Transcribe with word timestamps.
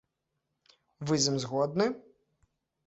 Вы 1.11 1.21
з 1.27 1.31
ім 1.33 1.37
згодны? 1.45 1.85